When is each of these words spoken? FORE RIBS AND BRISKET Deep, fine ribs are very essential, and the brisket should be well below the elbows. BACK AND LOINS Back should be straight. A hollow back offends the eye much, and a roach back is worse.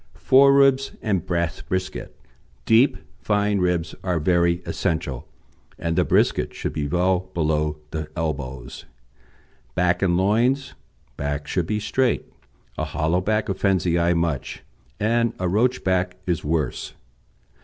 FORE 0.17 0.51
RIBS 0.51 0.93
AND 1.03 1.27
BRISKET 1.27 2.15
Deep, 2.65 2.97
fine 3.19 3.59
ribs 3.59 3.93
are 4.03 4.19
very 4.19 4.63
essential, 4.65 5.27
and 5.77 5.95
the 5.95 6.03
brisket 6.03 6.55
should 6.55 6.73
be 6.73 6.87
well 6.87 7.29
below 7.35 7.77
the 7.91 8.09
elbows. 8.15 8.85
BACK 9.75 10.01
AND 10.01 10.17
LOINS 10.17 10.73
Back 11.17 11.47
should 11.47 11.67
be 11.67 11.79
straight. 11.79 12.25
A 12.79 12.83
hollow 12.85 13.21
back 13.21 13.47
offends 13.47 13.83
the 13.83 13.99
eye 13.99 14.15
much, 14.15 14.63
and 14.99 15.33
a 15.37 15.47
roach 15.47 15.83
back 15.83 16.17
is 16.25 16.43
worse. 16.43 16.95